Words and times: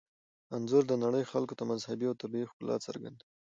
انځور 0.55 0.83
د 0.87 0.93
نړۍ 1.03 1.23
خلکو 1.31 1.53
ته 1.59 1.63
مذهبي 1.71 2.05
او 2.07 2.15
طبیعي 2.21 2.45
ښکلا 2.51 2.75
څرګندوي. 2.85 3.27